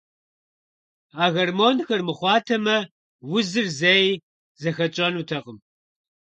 А 1.23 1.25
гормонхэр 1.33 2.01
мыхъуатэмэ, 2.07 2.77
узыр 3.35 3.67
зэи 3.77 4.09
зыхэтщӏэнутэкъым. 4.61 5.57